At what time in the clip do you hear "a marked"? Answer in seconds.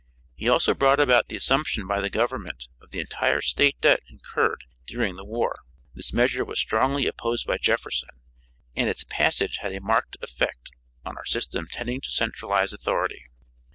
9.73-10.17